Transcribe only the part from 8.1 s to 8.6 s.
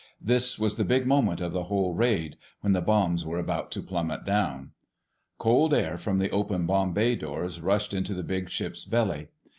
the big